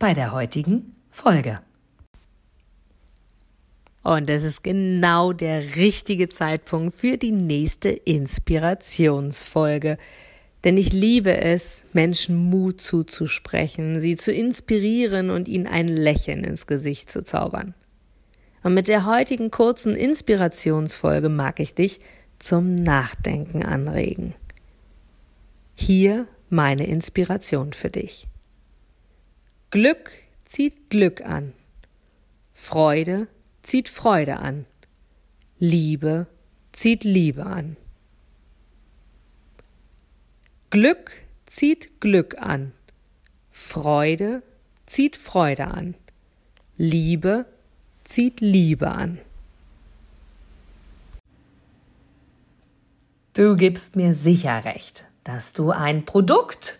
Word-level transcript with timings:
bei 0.00 0.14
der 0.14 0.32
heutigen 0.32 0.96
Folge. 1.10 1.60
Und 4.02 4.30
es 4.30 4.44
ist 4.44 4.64
genau 4.64 5.34
der 5.34 5.76
richtige 5.76 6.30
Zeitpunkt 6.30 6.94
für 6.94 7.18
die 7.18 7.32
nächste 7.32 7.90
Inspirationsfolge. 7.90 9.98
Denn 10.64 10.78
ich 10.78 10.94
liebe 10.94 11.36
es, 11.36 11.84
Menschen 11.92 12.36
Mut 12.36 12.80
zuzusprechen, 12.80 14.00
sie 14.00 14.16
zu 14.16 14.32
inspirieren 14.32 15.28
und 15.28 15.48
ihnen 15.48 15.66
ein 15.66 15.86
Lächeln 15.86 16.44
ins 16.44 16.66
Gesicht 16.66 17.12
zu 17.12 17.22
zaubern. 17.22 17.74
Und 18.62 18.72
mit 18.72 18.88
der 18.88 19.04
heutigen 19.04 19.50
kurzen 19.50 19.94
Inspirationsfolge 19.94 21.28
mag 21.28 21.60
ich 21.60 21.74
dich 21.74 22.00
zum 22.38 22.74
Nachdenken 22.74 23.62
anregen. 23.62 24.32
Hier 25.74 26.26
meine 26.48 26.86
Inspiration 26.86 27.74
für 27.74 27.90
dich. 27.90 28.26
Glück 29.70 30.10
zieht 30.46 30.90
Glück 30.90 31.20
an. 31.20 31.52
Freude 32.54 33.28
zieht 33.62 33.88
Freude 33.88 34.38
an. 34.38 34.66
Liebe 35.60 36.26
zieht 36.72 37.04
Liebe 37.04 37.46
an. 37.46 37.76
Glück 40.70 41.12
zieht 41.46 42.00
Glück 42.00 42.36
an. 42.38 42.72
Freude 43.52 44.42
zieht 44.86 45.16
Freude 45.16 45.68
an. 45.68 45.94
Liebe 46.76 47.46
zieht 48.02 48.40
Liebe 48.40 48.90
an. 48.90 49.20
Du 53.34 53.54
gibst 53.54 53.94
mir 53.94 54.14
sicher 54.14 54.64
recht, 54.64 55.04
dass 55.22 55.52
du 55.52 55.70
ein 55.70 56.04
Produkt 56.04 56.79